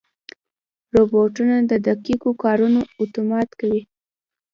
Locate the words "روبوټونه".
0.93-1.55